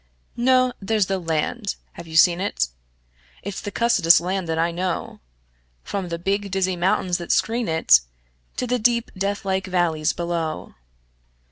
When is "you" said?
2.07-2.15